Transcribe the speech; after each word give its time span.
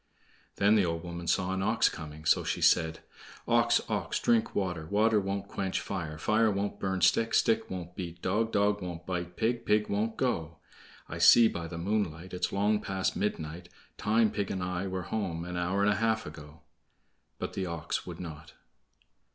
Then 0.55 0.73
the 0.73 0.83
old 0.83 1.03
woman 1.03 1.27
saw 1.27 1.53
an 1.53 1.61
ox 1.61 1.87
coming; 1.87 2.25
so 2.25 2.43
she 2.43 2.59
said: 2.59 3.01
"Ox, 3.47 3.79
ox, 3.87 4.19
drink 4.19 4.55
water; 4.55 4.87
Water 4.87 5.19
won't 5.19 5.47
quench 5.47 5.79
fire; 5.79 6.17
Fire 6.17 6.49
won't 6.49 6.79
burn 6.79 7.01
stick; 7.01 7.35
Stick 7.35 7.69
won't 7.69 7.95
beat 7.95 8.19
dog; 8.19 8.51
Dog 8.51 8.81
won't 8.81 9.05
bite 9.05 9.35
pig; 9.37 9.63
Pig 9.63 9.89
won't 9.89 10.17
go; 10.17 10.57
I 11.07 11.19
see 11.19 11.47
by 11.47 11.67
the 11.67 11.77
moonlight 11.77 12.33
It's 12.33 12.51
long 12.51 12.81
past 12.81 13.15
midnight; 13.15 13.69
Time 13.99 14.31
pig 14.31 14.49
and 14.49 14.63
I 14.63 14.87
were 14.87 15.03
home 15.03 15.45
an 15.45 15.55
hour 15.55 15.83
and 15.83 15.91
a 15.93 15.97
half 16.01 16.25
ago." 16.25 16.61
But 17.37 17.53
the 17.53 17.67
ox 17.67 18.03
would 18.07 18.19
not. 18.19 18.53